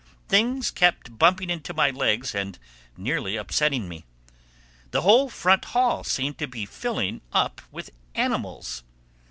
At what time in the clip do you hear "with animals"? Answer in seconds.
7.71-8.81